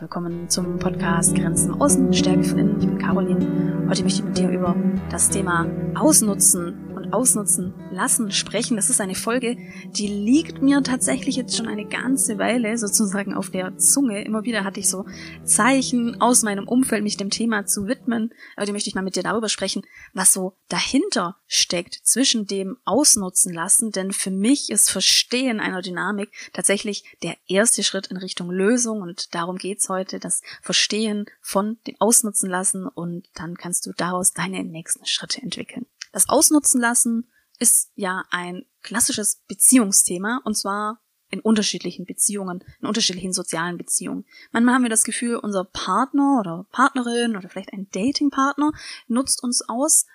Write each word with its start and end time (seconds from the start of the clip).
Willkommen 0.00 0.48
zum 0.48 0.78
Podcast 0.78 1.34
Grenzen 1.34 1.80
Außen, 1.80 2.14
Stärke 2.14 2.44
von 2.44 2.58
innen. 2.58 2.80
Ich 2.80 2.86
bin 2.86 2.98
Caroline. 2.98 3.88
Heute 3.88 4.04
möchte 4.04 4.20
ich 4.20 4.22
mit 4.22 4.38
dir 4.38 4.48
über 4.48 4.76
das 5.10 5.28
Thema 5.28 5.66
Ausnutzen 5.96 6.87
Ausnutzen 7.12 7.74
lassen 7.90 8.30
sprechen. 8.30 8.76
Das 8.76 8.90
ist 8.90 9.00
eine 9.00 9.14
Folge, 9.14 9.56
die 9.96 10.08
liegt 10.08 10.62
mir 10.62 10.82
tatsächlich 10.82 11.36
jetzt 11.36 11.56
schon 11.56 11.66
eine 11.66 11.86
ganze 11.86 12.38
Weile 12.38 12.76
sozusagen 12.78 13.34
auf 13.34 13.50
der 13.50 13.76
Zunge. 13.78 14.24
Immer 14.24 14.44
wieder 14.44 14.64
hatte 14.64 14.80
ich 14.80 14.88
so 14.88 15.04
Zeichen 15.44 16.20
aus 16.20 16.42
meinem 16.42 16.68
Umfeld, 16.68 17.02
mich 17.02 17.16
dem 17.16 17.30
Thema 17.30 17.66
zu 17.66 17.86
widmen. 17.86 18.32
Aber 18.56 18.66
die 18.66 18.72
möchte 18.72 18.88
ich 18.88 18.94
mal 18.94 19.02
mit 19.02 19.16
dir 19.16 19.22
darüber 19.22 19.48
sprechen, 19.48 19.82
was 20.12 20.32
so 20.32 20.56
dahinter 20.68 21.36
steckt 21.46 21.94
zwischen 22.02 22.46
dem 22.46 22.76
Ausnutzen 22.84 23.52
lassen. 23.52 23.90
Denn 23.90 24.12
für 24.12 24.30
mich 24.30 24.70
ist 24.70 24.90
Verstehen 24.90 25.60
einer 25.60 25.82
Dynamik 25.82 26.30
tatsächlich 26.52 27.04
der 27.22 27.36
erste 27.46 27.82
Schritt 27.82 28.08
in 28.08 28.16
Richtung 28.16 28.50
Lösung. 28.50 29.02
Und 29.02 29.34
darum 29.34 29.56
geht's 29.56 29.88
heute, 29.88 30.18
das 30.18 30.42
Verstehen 30.62 31.26
von 31.40 31.78
dem 31.86 31.96
Ausnutzen 31.98 32.50
lassen. 32.50 32.86
Und 32.86 33.28
dann 33.34 33.56
kannst 33.56 33.86
du 33.86 33.92
daraus 33.96 34.32
deine 34.32 34.64
nächsten 34.64 35.06
Schritte 35.06 35.42
entwickeln. 35.42 35.86
Das 36.12 36.28
Ausnutzen 36.28 36.80
lassen 36.80 37.30
ist 37.58 37.90
ja 37.94 38.24
ein 38.30 38.64
klassisches 38.82 39.42
Beziehungsthema 39.48 40.40
und 40.44 40.56
zwar 40.56 41.00
in 41.30 41.40
unterschiedlichen 41.40 42.06
Beziehungen, 42.06 42.64
in 42.80 42.86
unterschiedlichen 42.86 43.32
sozialen 43.32 43.76
Beziehungen. 43.76 44.24
Manchmal 44.50 44.74
haben 44.74 44.82
wir 44.82 44.90
das 44.90 45.04
Gefühl, 45.04 45.36
unser 45.36 45.64
Partner 45.64 46.38
oder 46.40 46.66
Partnerin 46.70 47.36
oder 47.36 47.48
vielleicht 47.48 47.72
ein 47.72 47.88
Datingpartner 47.90 48.72
nutzt 49.08 49.42
uns 49.42 49.68
aus. 49.68 50.06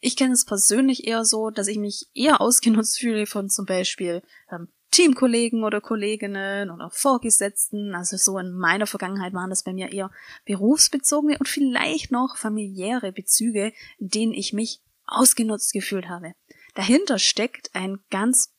Ich 0.00 0.16
kenne 0.16 0.34
es 0.34 0.44
persönlich 0.44 1.06
eher 1.06 1.24
so, 1.24 1.50
dass 1.50 1.68
ich 1.68 1.78
mich 1.78 2.08
eher 2.14 2.40
ausgenutzt 2.40 2.98
fühle 2.98 3.26
von 3.26 3.48
zum 3.48 3.64
Beispiel 3.64 4.22
ähm, 4.50 4.68
Teamkollegen 4.90 5.64
oder 5.64 5.80
Kolleginnen 5.80 6.70
oder 6.70 6.90
Vorgesetzten. 6.90 7.94
Also 7.94 8.16
so 8.16 8.38
in 8.38 8.52
meiner 8.52 8.86
Vergangenheit 8.86 9.34
waren 9.34 9.50
das 9.50 9.62
bei 9.62 9.72
mir 9.72 9.92
eher 9.92 10.10
berufsbezogene 10.44 11.38
und 11.38 11.48
vielleicht 11.48 12.12
noch 12.12 12.36
familiäre 12.36 13.12
Bezüge, 13.12 13.72
in 13.98 14.08
denen 14.08 14.32
ich 14.32 14.52
mich 14.52 14.82
ausgenutzt 15.06 15.72
gefühlt 15.72 16.08
habe. 16.08 16.32
Dahinter 16.74 17.18
steckt 17.18 17.74
ein 17.74 17.98
ganz 18.10 18.53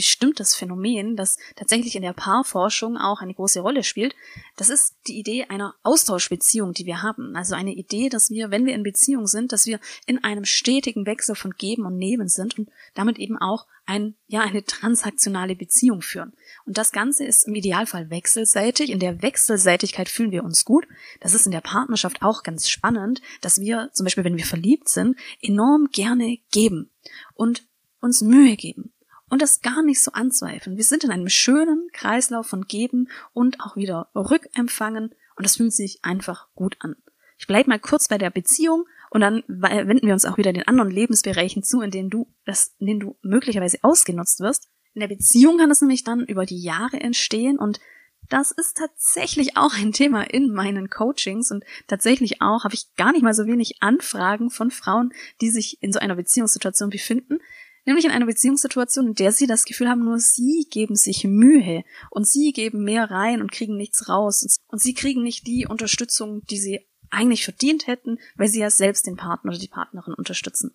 bestimmtes 0.00 0.54
Phänomen, 0.54 1.14
das 1.14 1.36
tatsächlich 1.56 1.94
in 1.94 2.00
der 2.00 2.14
Paarforschung 2.14 2.96
auch 2.96 3.20
eine 3.20 3.34
große 3.34 3.60
Rolle 3.60 3.82
spielt. 3.82 4.14
Das 4.56 4.70
ist 4.70 4.96
die 5.06 5.18
Idee 5.18 5.44
einer 5.50 5.74
Austauschbeziehung, 5.82 6.72
die 6.72 6.86
wir 6.86 7.02
haben. 7.02 7.36
Also 7.36 7.54
eine 7.54 7.74
Idee, 7.74 8.08
dass 8.08 8.30
wir, 8.30 8.50
wenn 8.50 8.64
wir 8.64 8.74
in 8.74 8.82
Beziehung 8.82 9.26
sind, 9.26 9.52
dass 9.52 9.66
wir 9.66 9.78
in 10.06 10.24
einem 10.24 10.46
stetigen 10.46 11.04
Wechsel 11.04 11.34
von 11.34 11.50
Geben 11.50 11.84
und 11.84 11.98
Nehmen 11.98 12.28
sind 12.28 12.58
und 12.58 12.70
damit 12.94 13.18
eben 13.18 13.36
auch 13.36 13.66
ein, 13.84 14.14
ja, 14.26 14.40
eine 14.40 14.64
transaktionale 14.64 15.54
Beziehung 15.54 16.00
führen. 16.00 16.32
Und 16.64 16.78
das 16.78 16.92
Ganze 16.92 17.26
ist 17.26 17.46
im 17.46 17.54
Idealfall 17.54 18.08
wechselseitig. 18.08 18.88
In 18.88 19.00
der 19.00 19.20
Wechselseitigkeit 19.20 20.08
fühlen 20.08 20.30
wir 20.30 20.44
uns 20.44 20.64
gut. 20.64 20.86
Das 21.20 21.34
ist 21.34 21.44
in 21.44 21.52
der 21.52 21.60
Partnerschaft 21.60 22.22
auch 22.22 22.42
ganz 22.42 22.70
spannend, 22.70 23.20
dass 23.42 23.60
wir, 23.60 23.90
zum 23.92 24.04
Beispiel 24.04 24.24
wenn 24.24 24.38
wir 24.38 24.46
verliebt 24.46 24.88
sind, 24.88 25.18
enorm 25.42 25.88
gerne 25.92 26.38
geben 26.50 26.88
und 27.34 27.66
uns 28.00 28.22
Mühe 28.22 28.56
geben 28.56 28.94
und 29.30 29.40
das 29.40 29.62
gar 29.62 29.82
nicht 29.82 30.02
so 30.02 30.12
anzweifeln. 30.12 30.76
Wir 30.76 30.84
sind 30.84 31.04
in 31.04 31.10
einem 31.10 31.28
schönen 31.28 31.88
Kreislauf 31.92 32.46
von 32.46 32.66
Geben 32.66 33.08
und 33.32 33.60
auch 33.60 33.76
wieder 33.76 34.10
Rückempfangen 34.14 35.14
und 35.36 35.44
das 35.44 35.56
fühlt 35.56 35.72
sich 35.72 36.00
einfach 36.02 36.48
gut 36.54 36.76
an. 36.80 36.96
Ich 37.38 37.46
bleibe 37.46 37.70
mal 37.70 37.78
kurz 37.78 38.08
bei 38.08 38.18
der 38.18 38.28
Beziehung 38.28 38.84
und 39.10 39.22
dann 39.22 39.42
wenden 39.48 40.06
wir 40.06 40.12
uns 40.12 40.26
auch 40.26 40.36
wieder 40.36 40.52
den 40.52 40.68
anderen 40.68 40.90
Lebensbereichen 40.90 41.62
zu, 41.62 41.80
in 41.80 41.90
denen 41.90 42.10
du 42.10 42.26
das, 42.44 42.74
in 42.78 42.86
denen 42.86 43.00
du 43.00 43.16
möglicherweise 43.22 43.78
ausgenutzt 43.82 44.40
wirst. 44.40 44.68
In 44.92 45.00
der 45.00 45.08
Beziehung 45.08 45.56
kann 45.56 45.70
es 45.70 45.80
nämlich 45.80 46.04
dann 46.04 46.26
über 46.26 46.44
die 46.44 46.60
Jahre 46.60 47.00
entstehen 47.00 47.58
und 47.58 47.80
das 48.28 48.52
ist 48.52 48.76
tatsächlich 48.76 49.56
auch 49.56 49.74
ein 49.74 49.92
Thema 49.92 50.22
in 50.22 50.52
meinen 50.52 50.88
Coachings 50.88 51.50
und 51.50 51.64
tatsächlich 51.88 52.40
auch 52.40 52.64
habe 52.64 52.74
ich 52.74 52.94
gar 52.94 53.12
nicht 53.12 53.22
mal 53.22 53.34
so 53.34 53.46
wenig 53.46 53.82
Anfragen 53.82 54.50
von 54.50 54.70
Frauen, 54.70 55.12
die 55.40 55.50
sich 55.50 55.82
in 55.82 55.92
so 55.92 55.98
einer 55.98 56.14
Beziehungssituation 56.14 56.90
befinden, 56.90 57.38
Nämlich 57.86 58.04
in 58.04 58.10
einer 58.10 58.26
Beziehungssituation, 58.26 59.08
in 59.08 59.14
der 59.14 59.32
sie 59.32 59.46
das 59.46 59.64
Gefühl 59.64 59.88
haben, 59.88 60.04
nur 60.04 60.18
sie 60.18 60.66
geben 60.70 60.96
sich 60.96 61.24
Mühe 61.24 61.82
und 62.10 62.28
sie 62.28 62.52
geben 62.52 62.84
mehr 62.84 63.10
rein 63.10 63.40
und 63.40 63.52
kriegen 63.52 63.76
nichts 63.76 64.08
raus 64.08 64.58
und 64.68 64.80
sie 64.80 64.94
kriegen 64.94 65.22
nicht 65.22 65.46
die 65.46 65.66
Unterstützung, 65.66 66.42
die 66.46 66.58
sie 66.58 66.86
eigentlich 67.10 67.44
verdient 67.44 67.86
hätten, 67.86 68.18
weil 68.36 68.48
sie 68.48 68.60
ja 68.60 68.70
selbst 68.70 69.06
den 69.06 69.16
Partner 69.16 69.50
oder 69.50 69.58
die 69.58 69.68
Partnerin 69.68 70.14
unterstützen. 70.14 70.72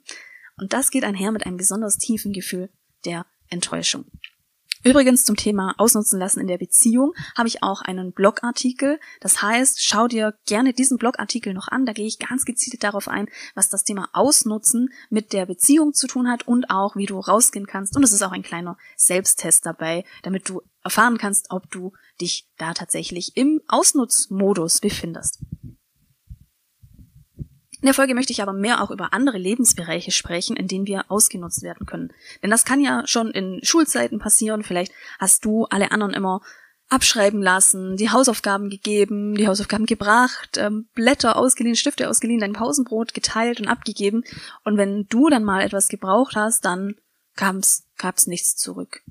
Und 0.57 0.73
das 0.73 0.91
geht 0.91 1.03
einher 1.03 1.31
mit 1.31 1.45
einem 1.45 1.57
besonders 1.57 1.97
tiefen 1.97 2.33
Gefühl 2.33 2.69
der 3.05 3.25
Enttäuschung. 3.49 4.05
Übrigens 4.85 5.25
zum 5.25 5.35
Thema 5.35 5.73
Ausnutzen 5.79 6.19
lassen 6.19 6.39
in 6.39 6.45
der 6.45 6.59
Beziehung 6.59 7.13
habe 7.35 7.47
ich 7.47 7.63
auch 7.63 7.81
einen 7.81 8.11
Blogartikel. 8.11 8.99
Das 9.19 9.41
heißt, 9.41 9.83
schau 9.83 10.07
dir 10.07 10.35
gerne 10.45 10.73
diesen 10.73 10.99
Blogartikel 10.99 11.55
noch 11.55 11.69
an. 11.69 11.87
Da 11.87 11.93
gehe 11.93 12.05
ich 12.05 12.19
ganz 12.19 12.45
gezielt 12.45 12.83
darauf 12.83 13.07
ein, 13.07 13.27
was 13.55 13.67
das 13.67 13.83
Thema 13.83 14.09
Ausnutzen 14.13 14.89
mit 15.09 15.33
der 15.33 15.47
Beziehung 15.47 15.93
zu 15.93 16.05
tun 16.05 16.29
hat 16.29 16.47
und 16.47 16.69
auch, 16.69 16.95
wie 16.95 17.07
du 17.07 17.19
rausgehen 17.19 17.65
kannst. 17.65 17.97
Und 17.97 18.03
es 18.03 18.13
ist 18.13 18.21
auch 18.21 18.31
ein 18.31 18.43
kleiner 18.43 18.77
Selbsttest 18.95 19.65
dabei, 19.65 20.03
damit 20.21 20.47
du 20.47 20.61
erfahren 20.83 21.17
kannst, 21.17 21.47
ob 21.49 21.69
du 21.71 21.93
dich 22.21 22.47
da 22.59 22.75
tatsächlich 22.75 23.35
im 23.35 23.61
Ausnutzmodus 23.67 24.81
befindest. 24.81 25.39
In 27.85 27.89
der 27.89 27.93
Folge 27.93 28.15
möchte 28.15 28.33
ich 28.33 28.41
aber 28.41 28.51
mehr 28.51 28.81
auch 28.81 28.89
über 28.89 29.13
andere 29.13 29.37
Lebensbereiche 29.37 30.09
sprechen, 30.09 30.57
in 30.57 30.67
denen 30.67 30.87
wir 30.87 31.05
ausgenutzt 31.09 31.61
werden 31.61 31.85
können. 31.85 32.11
Denn 32.41 32.49
das 32.49 32.65
kann 32.65 32.81
ja 32.81 33.03
schon 33.05 33.29
in 33.29 33.59
Schulzeiten 33.61 34.17
passieren. 34.17 34.63
Vielleicht 34.63 34.91
hast 35.19 35.45
du 35.45 35.65
alle 35.65 35.91
anderen 35.91 36.15
immer 36.15 36.41
abschreiben 36.89 37.43
lassen, 37.43 37.95
die 37.95 38.09
Hausaufgaben 38.09 38.71
gegeben, 38.71 39.35
die 39.35 39.47
Hausaufgaben 39.47 39.85
gebracht, 39.85 40.57
ähm, 40.57 40.87
Blätter 40.95 41.35
ausgeliehen, 41.35 41.75
Stifte 41.75 42.09
ausgeliehen, 42.09 42.39
dein 42.39 42.53
Pausenbrot 42.53 43.13
geteilt 43.13 43.59
und 43.59 43.67
abgegeben. 43.67 44.23
Und 44.63 44.77
wenn 44.77 45.05
du 45.07 45.29
dann 45.29 45.43
mal 45.43 45.61
etwas 45.61 45.87
gebraucht 45.87 46.35
hast, 46.35 46.65
dann 46.65 46.95
kam's, 47.35 47.85
gab's 47.99 48.25
nichts 48.25 48.55
zurück. 48.55 49.03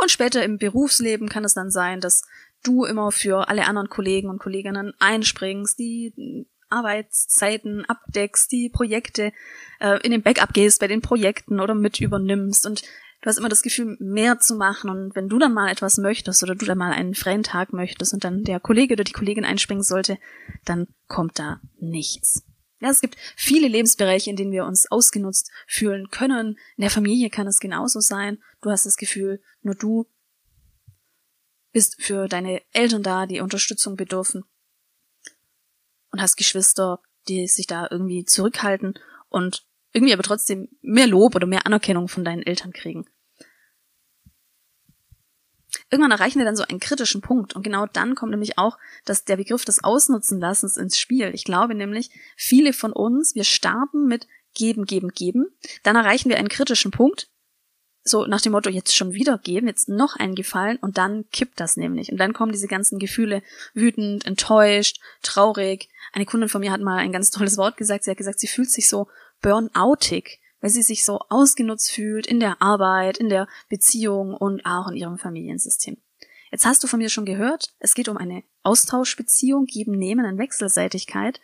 Und 0.00 0.12
später 0.12 0.44
im 0.44 0.58
Berufsleben 0.58 1.28
kann 1.28 1.44
es 1.44 1.54
dann 1.54 1.72
sein, 1.72 2.00
dass 2.00 2.22
du 2.62 2.84
immer 2.84 3.10
für 3.10 3.48
alle 3.48 3.66
anderen 3.66 3.88
Kollegen 3.88 4.28
und 4.30 4.38
Kolleginnen 4.38 4.92
einspringst, 5.00 5.80
die 5.80 6.46
Arbeitszeiten 6.74 7.84
abdeckst, 7.86 8.50
die 8.52 8.68
Projekte 8.68 9.32
äh, 9.80 9.98
in 10.02 10.10
den 10.10 10.22
Backup 10.22 10.52
gehst 10.52 10.80
bei 10.80 10.88
den 10.88 11.00
Projekten 11.00 11.60
oder 11.60 11.74
mit 11.74 12.00
übernimmst 12.00 12.66
und 12.66 12.82
du 12.82 13.30
hast 13.30 13.38
immer 13.38 13.48
das 13.48 13.62
Gefühl, 13.62 13.96
mehr 14.00 14.38
zu 14.40 14.56
machen 14.56 14.90
und 14.90 15.14
wenn 15.14 15.28
du 15.28 15.38
dann 15.38 15.54
mal 15.54 15.70
etwas 15.70 15.98
möchtest 15.98 16.42
oder 16.42 16.54
du 16.54 16.66
dann 16.66 16.78
mal 16.78 16.92
einen 16.92 17.14
freien 17.14 17.42
Tag 17.42 17.72
möchtest 17.72 18.12
und 18.12 18.24
dann 18.24 18.44
der 18.44 18.60
Kollege 18.60 18.94
oder 18.94 19.04
die 19.04 19.12
Kollegin 19.12 19.44
einspringen 19.44 19.84
sollte, 19.84 20.18
dann 20.64 20.88
kommt 21.06 21.38
da 21.38 21.60
nichts. 21.78 22.44
Ja, 22.80 22.90
es 22.90 23.00
gibt 23.00 23.16
viele 23.36 23.68
Lebensbereiche, 23.68 24.28
in 24.28 24.36
denen 24.36 24.52
wir 24.52 24.66
uns 24.66 24.90
ausgenutzt 24.90 25.50
fühlen 25.66 26.10
können. 26.10 26.58
In 26.76 26.82
der 26.82 26.90
Familie 26.90 27.30
kann 27.30 27.46
es 27.46 27.60
genauso 27.60 28.00
sein. 28.00 28.42
Du 28.60 28.70
hast 28.70 28.84
das 28.84 28.98
Gefühl, 28.98 29.40
nur 29.62 29.74
du 29.74 30.06
bist 31.72 32.02
für 32.02 32.28
deine 32.28 32.60
Eltern 32.72 33.02
da, 33.02 33.26
die 33.26 33.40
Unterstützung 33.40 33.96
bedürfen 33.96 34.44
und 36.14 36.22
hast 36.22 36.36
Geschwister, 36.36 37.00
die 37.26 37.48
sich 37.48 37.66
da 37.66 37.88
irgendwie 37.90 38.24
zurückhalten 38.24 38.94
und 39.28 39.66
irgendwie 39.92 40.12
aber 40.12 40.22
trotzdem 40.22 40.68
mehr 40.80 41.08
Lob 41.08 41.34
oder 41.34 41.48
mehr 41.48 41.66
Anerkennung 41.66 42.06
von 42.06 42.24
deinen 42.24 42.44
Eltern 42.44 42.72
kriegen. 42.72 43.04
Irgendwann 45.90 46.12
erreichen 46.12 46.38
wir 46.38 46.44
dann 46.44 46.54
so 46.54 46.62
einen 46.62 46.78
kritischen 46.78 47.20
Punkt 47.20 47.56
und 47.56 47.64
genau 47.64 47.86
dann 47.86 48.14
kommt 48.14 48.30
nämlich 48.30 48.58
auch 48.58 48.78
dass 49.04 49.24
der 49.24 49.36
Begriff 49.36 49.64
des 49.64 49.82
Ausnutzenlassens 49.82 50.76
ins 50.76 51.00
Spiel. 51.00 51.32
Ich 51.34 51.42
glaube 51.42 51.74
nämlich, 51.74 52.10
viele 52.36 52.72
von 52.72 52.92
uns, 52.92 53.34
wir 53.34 53.44
starten 53.44 54.06
mit 54.06 54.28
geben, 54.54 54.84
geben, 54.84 55.08
geben, 55.08 55.46
dann 55.82 55.96
erreichen 55.96 56.28
wir 56.28 56.38
einen 56.38 56.48
kritischen 56.48 56.92
Punkt, 56.92 57.28
so 58.04 58.26
nach 58.26 58.40
dem 58.40 58.52
Motto, 58.52 58.70
jetzt 58.70 58.94
schon 58.94 59.14
wieder 59.14 59.38
geben, 59.38 59.66
jetzt 59.66 59.88
noch 59.88 60.14
einen 60.16 60.34
Gefallen 60.34 60.76
und 60.76 60.96
dann 60.98 61.24
kippt 61.32 61.58
das 61.58 61.76
nämlich. 61.76 62.12
Und 62.12 62.18
dann 62.18 62.34
kommen 62.34 62.52
diese 62.52 62.68
ganzen 62.68 62.98
Gefühle 62.98 63.42
wütend, 63.72 64.26
enttäuscht, 64.26 65.00
traurig, 65.22 65.88
eine 66.14 66.26
Kundin 66.26 66.48
von 66.48 66.60
mir 66.60 66.70
hat 66.70 66.80
mal 66.80 66.98
ein 66.98 67.10
ganz 67.10 67.32
tolles 67.32 67.56
Wort 67.56 67.76
gesagt. 67.76 68.04
Sie 68.04 68.10
hat 68.10 68.16
gesagt, 68.16 68.38
sie 68.38 68.46
fühlt 68.46 68.70
sich 68.70 68.88
so 68.88 69.08
burnoutig, 69.42 70.40
weil 70.60 70.70
sie 70.70 70.82
sich 70.82 71.04
so 71.04 71.18
ausgenutzt 71.28 71.90
fühlt 71.90 72.28
in 72.28 72.38
der 72.38 72.62
Arbeit, 72.62 73.18
in 73.18 73.28
der 73.28 73.48
Beziehung 73.68 74.32
und 74.32 74.64
auch 74.64 74.88
in 74.88 74.96
ihrem 74.96 75.18
Familiensystem. 75.18 75.96
Jetzt 76.52 76.66
hast 76.66 76.84
du 76.84 76.86
von 76.86 77.00
mir 77.00 77.08
schon 77.08 77.24
gehört, 77.24 77.74
es 77.80 77.94
geht 77.94 78.08
um 78.08 78.16
eine 78.16 78.44
Austauschbeziehung, 78.62 79.66
geben, 79.66 79.98
nehmen 79.98 80.24
in 80.24 80.38
Wechselseitigkeit. 80.38 81.40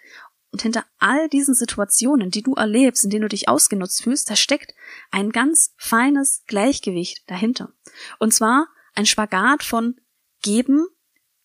Und 0.53 0.63
hinter 0.63 0.85
all 0.99 1.29
diesen 1.29 1.55
Situationen, 1.55 2.31
die 2.31 2.43
du 2.43 2.55
erlebst, 2.55 3.03
in 3.05 3.11
denen 3.11 3.23
du 3.23 3.29
dich 3.29 3.49
ausgenutzt 3.49 4.05
fühlst, 4.05 4.31
da 4.31 4.37
steckt 4.37 4.73
ein 5.11 5.31
ganz 5.31 5.75
feines 5.79 6.45
Gleichgewicht 6.47 7.29
dahinter. 7.29 7.73
Und 8.21 8.33
zwar 8.33 8.69
ein 8.95 9.07
Spagat 9.07 9.65
von 9.65 10.01
geben, 10.43 10.87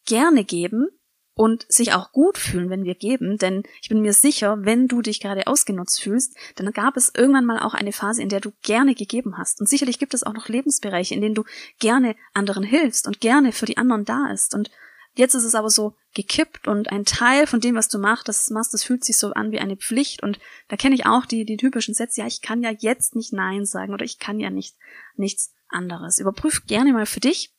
gerne 0.06 0.44
geben 0.44 0.89
und 1.35 1.65
sich 1.69 1.93
auch 1.93 2.11
gut 2.13 2.37
fühlen, 2.37 2.69
wenn 2.69 2.85
wir 2.85 2.95
geben, 2.95 3.37
denn 3.37 3.63
ich 3.81 3.89
bin 3.89 4.01
mir 4.01 4.13
sicher, 4.13 4.57
wenn 4.65 4.87
du 4.87 5.01
dich 5.01 5.19
gerade 5.19 5.47
ausgenutzt 5.47 6.01
fühlst, 6.01 6.35
dann 6.55 6.71
gab 6.71 6.95
es 6.95 7.11
irgendwann 7.15 7.45
mal 7.45 7.59
auch 7.59 7.73
eine 7.73 7.91
Phase, 7.91 8.21
in 8.21 8.29
der 8.29 8.39
du 8.39 8.51
gerne 8.61 8.95
gegeben 8.95 9.37
hast. 9.37 9.59
Und 9.59 9.67
sicherlich 9.67 9.99
gibt 9.99 10.13
es 10.13 10.23
auch 10.23 10.33
noch 10.33 10.47
Lebensbereiche, 10.47 11.13
in 11.13 11.21
denen 11.21 11.35
du 11.35 11.43
gerne 11.79 12.15
anderen 12.33 12.63
hilfst 12.63 13.05
und 13.05 13.19
gerne 13.19 13.51
für 13.51 13.65
die 13.65 13.77
anderen 13.77 14.05
da 14.05 14.29
ist. 14.31 14.55
Und 14.55 14.69
Jetzt 15.17 15.33
ist 15.33 15.45
es 15.45 15.55
aber 15.55 15.69
so 15.69 15.95
gekippt 16.13 16.67
und 16.67 16.91
ein 16.91 17.05
Teil 17.05 17.47
von 17.47 17.61
dem, 17.61 17.75
was 17.75 17.88
du 17.88 17.97
machst, 17.99 18.27
das 18.27 18.49
machst, 18.49 18.73
das 18.73 18.83
fühlt 18.83 19.05
sich 19.05 19.17
so 19.17 19.31
an 19.31 19.51
wie 19.51 19.59
eine 19.59 19.77
Pflicht 19.77 20.21
und 20.21 20.39
da 20.67 20.75
kenne 20.75 20.93
ich 20.93 21.05
auch 21.05 21.25
die, 21.25 21.45
die 21.45 21.55
typischen 21.55 21.93
Sätze, 21.93 22.19
ja, 22.19 22.27
ich 22.27 22.41
kann 22.41 22.61
ja 22.61 22.71
jetzt 22.77 23.15
nicht 23.15 23.31
Nein 23.31 23.65
sagen 23.65 23.93
oder 23.93 24.03
ich 24.03 24.19
kann 24.19 24.41
ja 24.41 24.49
nicht, 24.49 24.75
nichts 25.15 25.53
anderes. 25.69 26.19
Überprüf 26.19 26.65
gerne 26.67 26.91
mal 26.91 27.05
für 27.05 27.21
dich, 27.21 27.54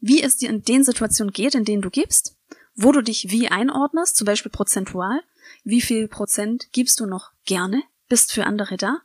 wie 0.00 0.22
es 0.22 0.36
dir 0.36 0.50
in 0.50 0.62
den 0.62 0.84
Situationen 0.84 1.32
geht, 1.32 1.54
in 1.54 1.64
denen 1.64 1.82
du 1.82 1.90
gibst, 1.90 2.36
wo 2.74 2.92
du 2.92 3.02
dich 3.02 3.30
wie 3.30 3.48
einordnest, 3.48 4.16
zum 4.16 4.24
Beispiel 4.24 4.50
prozentual, 4.50 5.20
wie 5.64 5.80
viel 5.80 6.08
Prozent 6.08 6.68
gibst 6.72 7.00
du 7.00 7.06
noch 7.06 7.32
gerne, 7.44 7.82
bist 8.08 8.32
für 8.32 8.44
andere 8.44 8.76
da 8.76 8.98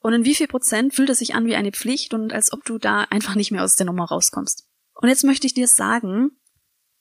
und 0.00 0.12
in 0.12 0.24
wie 0.24 0.34
viel 0.34 0.48
Prozent 0.48 0.94
fühlt 0.94 1.10
es 1.10 1.20
sich 1.20 1.34
an 1.34 1.46
wie 1.46 1.56
eine 1.56 1.72
Pflicht 1.72 2.12
und 2.12 2.32
als 2.32 2.52
ob 2.52 2.64
du 2.64 2.78
da 2.78 3.02
einfach 3.10 3.34
nicht 3.34 3.50
mehr 3.50 3.64
aus 3.64 3.76
der 3.76 3.86
Nummer 3.86 4.04
rauskommst. 4.04 4.68
Und 4.94 5.08
jetzt 5.08 5.24
möchte 5.24 5.46
ich 5.46 5.54
dir 5.54 5.68
sagen, 5.68 6.32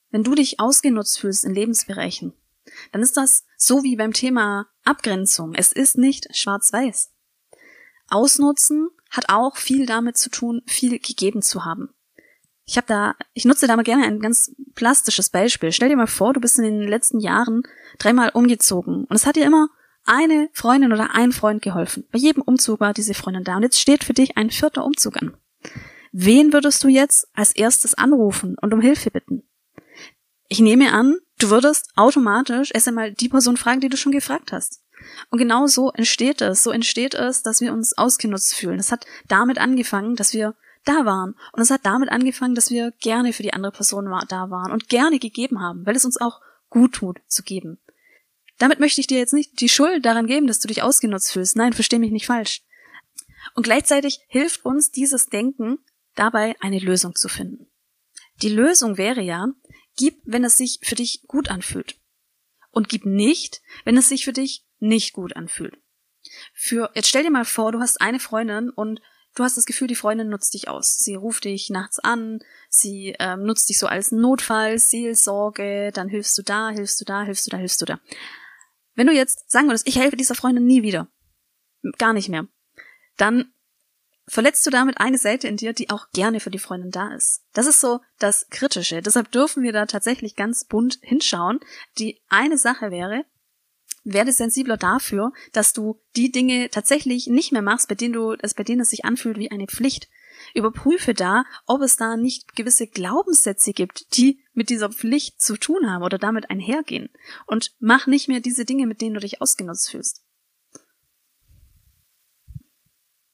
wenn 0.10 0.24
du 0.24 0.36
dich 0.36 0.60
ausgenutzt 0.60 1.20
fühlst 1.20 1.44
in 1.44 1.54
Lebensbereichen, 1.54 2.34
dann 2.92 3.02
ist 3.02 3.18
das 3.18 3.46
so 3.58 3.84
wie 3.84 3.96
beim 3.96 4.14
Thema 4.14 4.68
Abgrenzung. 4.84 5.54
Es 5.54 5.72
ist 5.72 5.98
nicht 5.98 6.36
schwarz-weiß. 6.36 7.12
Ausnutzen 8.10 8.90
hat 9.10 9.30
auch 9.30 9.58
viel 9.58 9.86
damit 9.86 10.18
zu 10.18 10.30
tun, 10.30 10.62
viel 10.66 11.00
gegeben 11.00 11.42
zu 11.42 11.66
haben. 11.66 11.93
Ich 12.66 12.78
habe 12.78 12.88
da, 12.88 13.16
ich 13.34 13.46
nutze 13.46 13.68
da 13.68 13.76
mal 13.76 13.84
gerne 13.84 14.06
ein 14.06 14.20
ganz 14.20 14.56
plastisches 14.76 15.30
Beispiel. 15.30 15.72
Stell 15.72 15.90
dir 15.90 15.98
mal 15.98 16.08
vor, 16.08 16.34
du 16.34 16.40
bist 16.40 16.58
in 16.60 16.64
den 16.64 16.88
letzten 16.88 17.20
Jahren 17.20 17.64
dreimal 18.00 18.30
umgezogen 18.30 19.06
und 19.06 19.16
es 19.16 19.26
hat 19.26 19.36
dir 19.36 19.46
immer 19.46 19.68
eine 20.06 20.50
Freundin 20.54 20.94
oder 20.94 21.14
ein 21.16 21.32
Freund 21.32 21.62
geholfen. 21.62 22.06
Bei 22.12 22.20
jedem 22.20 22.42
Umzug 22.42 22.80
war 22.80 22.94
diese 22.94 23.14
Freundin 23.14 23.44
da 23.44 23.58
und 23.58 23.64
jetzt 23.64 23.80
steht 23.80 24.04
für 24.04 24.14
dich 24.14 24.38
ein 24.38 24.50
vierter 24.50 24.86
Umzug 24.86 25.18
an. 25.22 25.36
Wen 26.12 26.54
würdest 26.54 26.84
du 26.84 26.88
jetzt 26.88 27.28
als 27.34 27.54
erstes 27.54 27.96
anrufen 27.96 28.56
und 28.62 28.74
um 28.74 28.82
Hilfe 28.82 29.12
bitten? 29.12 29.44
Ich 30.48 30.60
nehme 30.60 30.94
an, 30.94 31.18
du 31.40 31.50
würdest 31.50 31.90
automatisch 31.96 32.72
erst 32.74 32.88
einmal 32.88 33.12
die 33.12 33.30
Person 33.30 33.58
fragen, 33.58 33.82
die 33.82 33.90
du 33.90 33.98
schon 33.98 34.12
gefragt 34.12 34.52
hast. 34.52 34.84
Und 35.30 35.40
genau 35.40 35.68
so 35.68 35.92
entsteht 35.92 36.42
es. 36.42 36.64
So 36.64 36.72
entsteht 36.72 37.16
es, 37.16 37.42
dass 37.42 37.62
wir 37.62 37.74
uns 37.74 37.98
ausgenutzt 37.98 38.54
fühlen. 38.54 38.80
Es 38.80 38.92
hat 38.92 39.06
damit 39.28 39.58
angefangen, 39.58 40.16
dass 40.16 40.34
wir 40.34 40.56
da 40.86 41.06
waren. 41.06 41.36
Und 41.52 41.62
es 41.62 41.70
hat 41.70 41.86
damit 41.86 42.10
angefangen, 42.10 42.56
dass 42.56 42.70
wir 42.70 42.92
gerne 43.00 43.34
für 43.34 43.44
die 43.44 43.54
andere 43.54 43.72
Person 43.72 44.06
da 44.28 44.50
waren 44.50 44.72
und 44.72 44.90
gerne 44.90 45.20
gegeben 45.20 45.62
haben, 45.62 45.86
weil 45.86 45.96
es 45.96 46.06
uns 46.06 46.20
auch 46.20 46.42
gut 46.70 46.94
tut, 46.94 47.20
zu 47.28 47.44
geben. 47.44 47.80
Damit 48.58 48.80
möchte 48.80 49.02
ich 49.02 49.08
dir 49.08 49.18
jetzt 49.18 49.34
nicht 49.34 49.60
die 49.62 49.70
Schuld 49.70 50.06
daran 50.06 50.28
geben, 50.28 50.48
dass 50.48 50.60
du 50.60 50.68
dich 50.68 50.84
ausgenutzt 50.84 51.32
fühlst. 51.32 51.56
Nein, 51.56 51.74
versteh 51.74 52.00
mich 52.00 52.12
nicht 52.12 52.28
falsch. 52.28 52.62
Und 53.56 53.64
gleichzeitig 53.64 54.20
hilft 54.28 54.66
uns 54.66 54.92
dieses 54.92 55.28
Denken 55.28 55.80
dabei, 56.16 56.56
eine 56.62 56.80
Lösung 56.80 57.16
zu 57.16 57.28
finden. 57.28 57.68
Die 58.42 58.50
Lösung 58.50 58.98
wäre 58.98 59.22
ja, 59.22 59.48
gib, 59.96 60.22
wenn 60.26 60.44
es 60.44 60.58
sich 60.58 60.80
für 60.82 60.96
dich 60.96 61.24
gut 61.28 61.50
anfühlt. 61.50 61.98
Und 62.72 62.90
gib 62.90 63.06
nicht, 63.06 63.62
wenn 63.86 63.98
es 63.98 64.10
sich 64.10 64.26
für 64.26 64.34
dich 64.34 64.66
nicht 64.80 65.14
gut 65.14 65.36
anfühlt. 65.36 65.78
Für, 66.54 66.92
jetzt 66.96 67.08
stell 67.08 67.24
dir 67.24 67.32
mal 67.32 67.46
vor, 67.46 67.72
du 67.72 67.80
hast 67.80 68.02
eine 68.02 68.20
Freundin 68.20 68.70
und 68.70 69.02
du 69.36 69.44
hast 69.44 69.58
das 69.58 69.66
Gefühl, 69.66 69.88
die 69.88 69.96
Freundin 69.96 70.30
nutzt 70.30 70.54
dich 70.54 70.68
aus. 70.68 70.98
Sie 70.98 71.16
ruft 71.16 71.46
dich 71.46 71.70
nachts 71.70 72.00
an, 72.00 72.40
sie 72.70 73.16
ähm, 73.20 73.44
nutzt 73.44 73.70
dich 73.70 73.80
so 73.80 73.88
als 73.88 74.12
Notfall, 74.12 74.78
Seelsorge, 74.80 75.92
dann 75.94 76.10
hilfst 76.10 76.38
du 76.38 76.44
da, 76.44 76.70
hilfst 76.70 77.00
du 77.02 77.06
da, 77.06 77.24
hilfst 77.24 77.48
du 77.48 77.52
da, 77.52 77.58
hilfst 77.58 77.82
du 77.82 77.86
da. 77.86 78.00
Wenn 78.96 79.08
du 79.08 79.14
jetzt 79.14 79.50
sagen 79.52 79.68
würdest, 79.68 79.88
ich 79.88 79.98
helfe 79.98 80.18
dieser 80.18 80.36
Freundin 80.36 80.66
nie 80.66 80.84
wieder, 80.84 81.08
gar 81.98 82.14
nicht 82.14 82.30
mehr, 82.30 82.48
dann 83.18 83.54
verletzt 84.28 84.66
du 84.66 84.70
damit 84.70 85.00
eine 85.00 85.18
Seite 85.18 85.48
in 85.48 85.58
dir, 85.58 85.74
die 85.74 85.90
auch 85.90 86.10
gerne 86.12 86.40
für 86.40 86.52
die 86.52 86.60
Freundin 86.60 86.92
da 86.92 87.14
ist. 87.14 87.42
Das 87.54 87.68
ist 87.68 87.82
so 87.82 88.00
das 88.20 88.48
Kritische. 88.50 89.02
Deshalb 89.02 89.32
dürfen 89.32 89.64
wir 89.64 89.74
da 89.74 89.86
tatsächlich 89.86 90.36
ganz 90.36 90.66
bunt 90.66 91.00
hinschauen. 91.02 91.60
Die 91.98 92.22
eine 92.30 92.58
Sache 92.58 92.92
wäre, 92.92 93.26
werde 94.04 94.32
sensibler 94.32 94.78
dafür, 94.78 95.32
dass 95.52 95.74
du 95.74 96.02
die 96.16 96.32
Dinge 96.32 96.70
tatsächlich 96.70 97.28
nicht 97.28 97.52
mehr 97.52 97.62
machst, 97.62 97.88
bei 97.88 97.96
denen 97.96 98.14
du 98.14 98.34
es, 98.34 98.54
bei 98.54 98.64
denen 98.64 98.82
es 98.82 98.90
sich 98.90 99.06
anfühlt 99.06 99.38
wie 99.38 99.52
eine 99.52 99.68
Pflicht. 99.68 100.10
Überprüfe 100.54 101.14
da, 101.14 101.46
ob 101.66 101.82
es 101.82 101.96
da 101.96 102.18
nicht 102.18 102.56
gewisse 102.56 102.88
Glaubenssätze 102.88 103.72
gibt, 103.72 104.18
die 104.18 104.40
mit 104.54 104.70
dieser 104.70 104.90
Pflicht 104.90 105.42
zu 105.42 105.58
tun 105.58 105.90
haben 105.90 106.04
oder 106.04 106.18
damit 106.18 106.50
einhergehen. 106.50 107.10
Und 107.48 107.76
mach 107.80 108.08
nicht 108.08 108.28
mehr 108.28 108.40
diese 108.40 108.66
Dinge, 108.66 108.86
mit 108.86 109.02
denen 109.02 109.14
du 109.14 109.22
dich 109.22 109.42
ausgenutzt 109.42 109.90
fühlst. 109.90 110.24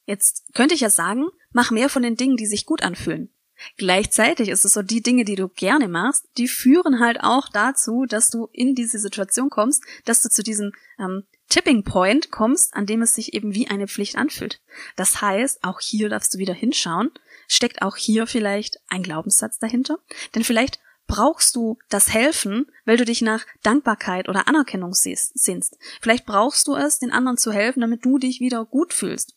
Jetzt 0.06 0.54
könnte 0.54 0.74
ich 0.74 0.80
ja 0.80 0.90
sagen, 0.90 1.28
mach 1.52 1.70
mehr 1.70 1.88
von 1.88 2.02
den 2.02 2.16
Dingen, 2.16 2.36
die 2.36 2.46
sich 2.46 2.66
gut 2.66 2.82
anfühlen. 2.82 3.32
Gleichzeitig 3.76 4.48
ist 4.48 4.64
es 4.64 4.72
so, 4.72 4.82
die 4.82 5.02
Dinge, 5.02 5.24
die 5.24 5.36
du 5.36 5.48
gerne 5.48 5.88
machst, 5.88 6.26
die 6.36 6.48
führen 6.48 7.00
halt 7.00 7.20
auch 7.20 7.48
dazu, 7.48 8.06
dass 8.06 8.30
du 8.30 8.48
in 8.52 8.74
diese 8.74 8.98
Situation 8.98 9.50
kommst, 9.50 9.84
dass 10.04 10.22
du 10.22 10.28
zu 10.28 10.42
diesem 10.42 10.72
ähm, 10.98 11.24
Tipping 11.48 11.84
Point 11.84 12.30
kommst, 12.30 12.74
an 12.74 12.86
dem 12.86 13.02
es 13.02 13.14
sich 13.14 13.34
eben 13.34 13.54
wie 13.54 13.68
eine 13.68 13.88
Pflicht 13.88 14.16
anfühlt. 14.16 14.60
Das 14.96 15.20
heißt, 15.20 15.64
auch 15.64 15.80
hier 15.80 16.08
darfst 16.08 16.34
du 16.34 16.38
wieder 16.38 16.54
hinschauen, 16.54 17.10
steckt 17.48 17.82
auch 17.82 17.96
hier 17.96 18.26
vielleicht 18.26 18.78
ein 18.88 19.02
Glaubenssatz 19.02 19.58
dahinter, 19.58 19.98
denn 20.34 20.44
vielleicht 20.44 20.78
brauchst 21.10 21.56
du 21.56 21.76
das 21.88 22.14
Helfen, 22.14 22.70
weil 22.84 22.96
du 22.96 23.04
dich 23.04 23.20
nach 23.20 23.44
Dankbarkeit 23.64 24.28
oder 24.28 24.46
Anerkennung 24.46 24.94
sehnst. 24.94 25.76
Vielleicht 26.00 26.24
brauchst 26.24 26.68
du 26.68 26.76
es, 26.76 27.00
den 27.00 27.10
anderen 27.10 27.36
zu 27.36 27.50
helfen, 27.50 27.80
damit 27.80 28.04
du 28.04 28.18
dich 28.18 28.38
wieder 28.38 28.64
gut 28.64 28.94
fühlst. 28.94 29.34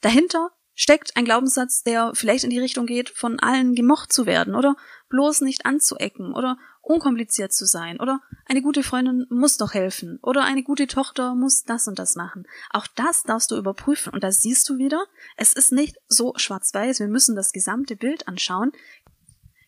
Dahinter 0.00 0.50
steckt 0.74 1.16
ein 1.16 1.24
Glaubenssatz, 1.24 1.82
der 1.82 2.12
vielleicht 2.14 2.44
in 2.44 2.50
die 2.50 2.58
Richtung 2.58 2.86
geht, 2.86 3.10
von 3.10 3.38
allen 3.40 3.74
gemocht 3.74 4.12
zu 4.12 4.26
werden 4.26 4.54
oder 4.54 4.76
bloß 5.08 5.42
nicht 5.42 5.66
anzuecken 5.66 6.34
oder 6.34 6.56
unkompliziert 6.82 7.52
zu 7.52 7.64
sein 7.64 7.98
oder 8.00 8.20
eine 8.46 8.60
gute 8.60 8.82
Freundin 8.82 9.26
muss 9.30 9.56
doch 9.56 9.72
helfen 9.72 10.18
oder 10.22 10.44
eine 10.44 10.62
gute 10.62 10.86
Tochter 10.86 11.34
muss 11.34 11.62
das 11.62 11.88
und 11.88 11.98
das 11.98 12.14
machen. 12.14 12.44
Auch 12.70 12.86
das 12.94 13.22
darfst 13.22 13.50
du 13.50 13.56
überprüfen 13.56 14.12
und 14.12 14.22
da 14.22 14.30
siehst 14.30 14.68
du 14.68 14.76
wieder, 14.76 15.04
es 15.36 15.52
ist 15.52 15.72
nicht 15.72 15.96
so 16.08 16.34
schwarz-weiß, 16.36 17.00
wir 17.00 17.08
müssen 17.08 17.36
das 17.36 17.52
gesamte 17.52 17.96
Bild 17.96 18.28
anschauen. 18.28 18.72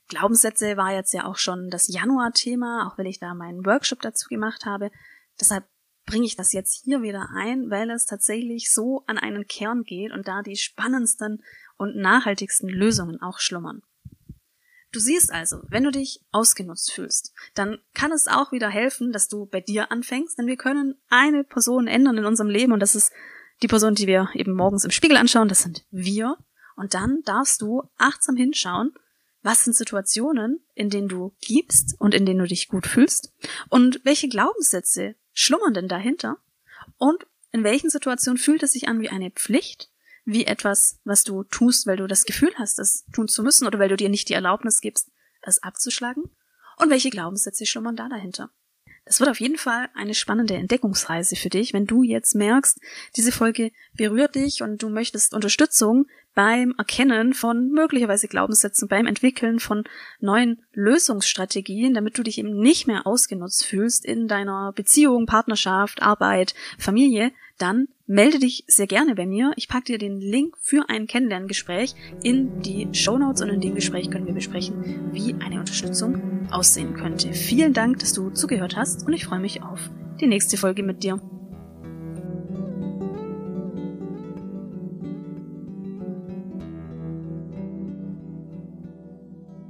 Glaubenssätze 0.09 0.77
war 0.77 0.93
jetzt 0.93 1.15
ja 1.15 1.25
auch 1.25 1.37
schon 1.37 1.71
das 1.71 1.89
Januar-Thema, 1.89 2.87
auch 2.87 2.99
wenn 2.99 3.07
ich 3.07 3.19
da 3.19 3.35
meinen 3.35 3.65
Workshop 3.65 4.03
dazu 4.03 4.29
gemacht 4.29 4.65
habe. 4.67 4.91
Deshalb 5.41 5.65
bringe 6.07 6.25
ich 6.25 6.37
das 6.37 6.53
jetzt 6.53 6.85
hier 6.85 7.03
wieder 7.03 7.29
ein, 7.35 7.69
weil 7.69 7.91
es 7.91 8.07
tatsächlich 8.07 8.73
so 8.73 9.03
an 9.07 9.19
einen 9.19 9.47
Kern 9.47 9.83
geht 9.83 10.13
und 10.13 10.27
da 10.29 10.43
die 10.43 10.57
spannendsten 10.57 11.43
und 11.77 11.97
nachhaltigsten 11.97 12.69
Lösungen 12.69 13.21
auch 13.21 13.39
schlummern. 13.39 13.83
Du 14.93 15.01
siehst 15.01 15.33
also, 15.33 15.61
wenn 15.69 15.85
du 15.85 15.91
dich 15.91 16.21
ausgenutzt 16.31 16.93
fühlst, 16.93 17.35
dann 17.55 17.79
kann 17.93 18.13
es 18.13 18.29
auch 18.29 18.53
wieder 18.53 18.71
helfen, 18.71 19.13
dass 19.13 19.29
du 19.29 19.45
bei 19.45 19.61
dir 19.61 19.91
anfängst, 19.91 20.39
denn 20.39 20.47
wir 20.47 20.57
können 20.57 20.95
eine 21.11 21.45
Person 21.45 21.87
ändern 21.87 22.17
in 22.17 22.25
unserem 22.25 22.49
Leben 22.49 22.73
und 22.73 22.81
das 22.81 22.95
ist 22.95 23.13
die 23.63 23.69
Person, 23.69 23.95
die 23.95 24.07
wir 24.07 24.31
eben 24.35 24.55
morgens 24.55 24.85
im 24.85 24.91
Spiegel 24.91 25.17
anschauen, 25.17 25.49
das 25.49 25.63
sind 25.63 25.85
wir. 25.91 26.37
Und 26.77 26.95
dann 26.95 27.23
darfst 27.25 27.63
du 27.63 27.83
achtsam 27.97 28.37
hinschauen, 28.37 28.95
was 29.43 29.65
sind 29.65 29.75
Situationen, 29.75 30.61
in 30.75 30.91
denen 30.91 31.09
du 31.09 31.35
gibst 31.41 31.95
und 31.99 32.15
in 32.15 32.27
denen 32.27 32.41
du 32.41 32.47
dich 32.47 32.69
gut 32.69 32.87
fühlst 32.87 33.33
und 33.69 34.01
welche 34.05 34.29
Glaubenssätze 34.29 35.15
schlummern 35.37 35.75
denn 35.75 35.87
dahinter? 35.87 36.39
Und 36.99 37.27
in 37.53 37.63
welchen 37.63 37.91
Situationen 37.91 38.39
fühlt 38.39 38.63
es 38.65 38.73
sich 38.73 38.89
an 38.89 39.01
wie 39.01 39.11
eine 39.11 39.31
Pflicht, 39.31 39.91
wie 40.25 40.47
etwas, 40.47 40.99
was 41.05 41.23
du 41.23 41.45
tust, 41.45 41.87
weil 41.87 41.97
du 41.97 42.09
das 42.09 42.25
Gefühl 42.25 42.53
hast, 42.57 42.81
es 42.81 43.05
tun 43.13 43.29
zu 43.29 43.45
müssen 43.45 43.67
oder 43.67 43.79
weil 43.79 43.89
du 43.89 43.97
dir 43.97 44.09
nicht 44.09 44.29
die 44.29 44.35
Erlaubnis 44.35 44.81
gibst, 44.81 45.13
es 45.43 45.63
abzuschlagen? 45.63 46.25
Und 46.79 46.91
welche 46.91 47.11
Glaubenssätze 47.11 47.65
schlummern 47.65 47.97
da 47.97 48.09
dahinter? 48.09 48.51
Das 49.07 49.21
wird 49.21 49.31
auf 49.31 49.41
jeden 49.41 49.57
Fall 49.57 49.89
eine 49.95 50.15
spannende 50.15 50.55
Entdeckungsreise 50.55 51.37
für 51.37 51.49
dich, 51.49 51.73
wenn 51.73 51.87
du 51.87 52.03
jetzt 52.03 52.35
merkst, 52.35 52.81
diese 53.15 53.31
Folge 53.31 53.71
berührt 53.95 54.35
dich 54.35 54.63
und 54.63 54.83
du 54.83 54.89
möchtest 54.89 55.33
Unterstützung 55.33 56.07
beim 56.35 56.75
Erkennen 56.77 57.33
von 57.33 57.71
möglicherweise 57.71 58.27
Glaubenssätzen, 58.27 58.89
beim 58.89 59.07
Entwickeln 59.07 59.61
von 59.61 59.85
neuen 60.19 60.61
Lösungsstrategien, 60.73 61.95
damit 61.95 62.19
du 62.19 62.25
dich 62.25 62.39
eben 62.39 62.59
nicht 62.59 62.89
mehr 62.89 63.07
ausgenutzt 63.07 63.65
fühlst 63.65 64.05
in 64.05 64.27
deiner 64.27 64.73
Beziehung, 64.73 65.25
Partnerschaft, 65.25 66.03
Arbeit, 66.03 66.55
Familie, 66.77 67.31
dann 67.59 67.87
melde 68.07 68.39
dich 68.39 68.65
sehr 68.67 68.87
gerne 68.87 69.15
bei 69.15 69.27
mir. 69.27 69.53
Ich 69.57 69.69
packe 69.69 69.85
dir 69.85 69.99
den 69.99 70.21
Link 70.21 70.57
für 70.61 70.89
ein 70.89 71.07
Kennenlerngespräch 71.07 71.95
in 72.23 72.61
die 72.63 72.89
Show 72.93 73.19
Notes 73.19 73.43
und 73.43 73.49
in 73.49 73.61
dem 73.61 73.75
Gespräch 73.75 74.11
können 74.11 74.27
wir 74.27 74.35
besprechen, 74.35 75.11
wie 75.13 75.35
eine 75.35 75.59
Unterstützung 75.59 76.49
aussehen 76.51 76.95
könnte. 76.95 77.33
Vielen 77.33 77.73
Dank, 77.73 77.99
dass 77.99 78.13
du 78.13 78.31
zugehört 78.31 78.77
hast 78.77 79.07
und 79.07 79.13
ich 79.13 79.27
freue 79.27 79.41
mich 79.41 79.63
auf 79.63 79.91
die 80.21 80.27
nächste 80.27 80.57
Folge 80.57 80.83
mit 80.83 81.03
dir. 81.03 81.21